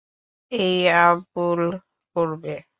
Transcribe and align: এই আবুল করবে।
এই 0.51 0.75
আবুল 1.01 1.61
করবে। 2.15 2.53